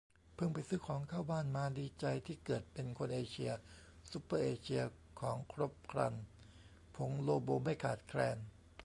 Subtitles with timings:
[0.35, 3.51] เพิ่งไปซื้อของเข้าบ้านมา ดีใจที่เกิดเป็นคนเอเชีย
[4.11, 4.81] ซูเปอร์เอเชีย
[5.21, 6.13] ของครบครัน
[6.95, 8.37] ผงโลโบไม่ขาดแคลน